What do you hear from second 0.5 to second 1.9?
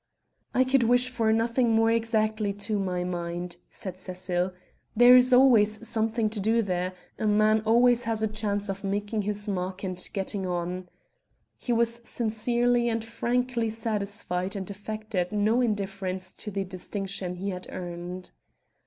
"I could wish for nothing